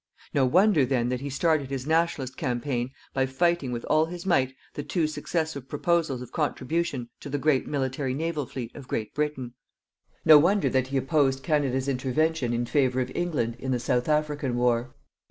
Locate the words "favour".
12.65-12.99